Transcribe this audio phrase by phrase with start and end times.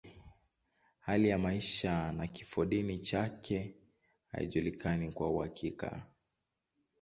[0.99, 3.73] Hali ya maisha na kifodini chake
[4.31, 6.03] haijulikani kwa uhakika.